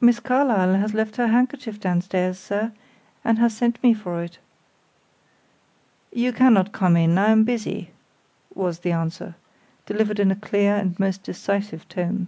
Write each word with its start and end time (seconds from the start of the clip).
"Miss 0.00 0.18
Carlyle 0.18 0.74
has 0.74 0.92
left 0.92 1.14
her 1.18 1.28
handkerchief 1.28 1.78
downstairs, 1.78 2.36
sir, 2.36 2.72
and 3.24 3.38
has 3.38 3.56
sent 3.56 3.80
me 3.80 3.94
for 3.94 4.24
it." 4.24 4.40
"You 6.12 6.32
cannot 6.32 6.72
come 6.72 6.96
in 6.96 7.16
I 7.16 7.28
am 7.30 7.44
busy," 7.44 7.90
was 8.56 8.80
the 8.80 8.90
answer, 8.90 9.36
delivered 9.86 10.18
in 10.18 10.32
a 10.32 10.34
clear 10.34 10.74
and 10.74 10.98
most 10.98 11.22
decisive 11.22 11.86
tone. 11.88 12.26